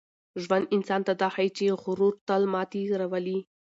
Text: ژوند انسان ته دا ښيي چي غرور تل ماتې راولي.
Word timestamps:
ژوند 0.43 0.65
انسان 0.75 1.01
ته 1.07 1.13
دا 1.21 1.29
ښيي 1.35 1.49
چي 1.57 1.65
غرور 1.83 2.13
تل 2.27 2.43
ماتې 2.53 2.81
راولي. 2.99 3.37